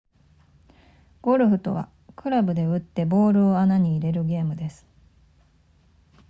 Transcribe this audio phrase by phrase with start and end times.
[1.21, 4.87] ゴルフとはクラブで打ってボールを穴に入れるゲームです